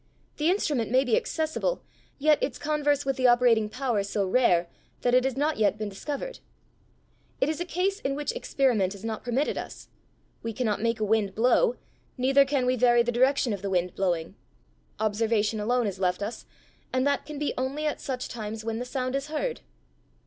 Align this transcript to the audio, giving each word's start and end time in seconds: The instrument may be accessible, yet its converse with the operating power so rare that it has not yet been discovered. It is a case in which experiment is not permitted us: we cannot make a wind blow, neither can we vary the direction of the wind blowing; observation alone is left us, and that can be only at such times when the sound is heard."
The 0.37 0.49
instrument 0.49 0.89
may 0.89 1.03
be 1.03 1.15
accessible, 1.15 1.83
yet 2.17 2.41
its 2.41 2.57
converse 2.57 3.05
with 3.05 3.17
the 3.17 3.27
operating 3.27 3.69
power 3.69 4.01
so 4.01 4.25
rare 4.25 4.67
that 5.01 5.13
it 5.13 5.25
has 5.25 5.37
not 5.37 5.57
yet 5.57 5.77
been 5.77 5.89
discovered. 5.89 6.39
It 7.39 7.47
is 7.49 7.61
a 7.61 7.65
case 7.65 7.99
in 7.99 8.15
which 8.15 8.31
experiment 8.31 8.95
is 8.95 9.05
not 9.05 9.23
permitted 9.23 9.59
us: 9.59 9.89
we 10.41 10.53
cannot 10.53 10.81
make 10.81 10.99
a 10.99 11.03
wind 11.05 11.35
blow, 11.35 11.75
neither 12.17 12.45
can 12.45 12.65
we 12.65 12.75
vary 12.75 13.03
the 13.03 13.11
direction 13.11 13.53
of 13.53 13.61
the 13.61 13.69
wind 13.69 13.93
blowing; 13.93 14.33
observation 14.99 15.59
alone 15.59 15.85
is 15.85 15.99
left 15.99 16.23
us, 16.23 16.47
and 16.91 17.05
that 17.05 17.23
can 17.27 17.37
be 17.37 17.53
only 17.55 17.85
at 17.85 18.01
such 18.01 18.27
times 18.27 18.65
when 18.65 18.79
the 18.79 18.85
sound 18.85 19.15
is 19.15 19.27
heard." 19.27 19.61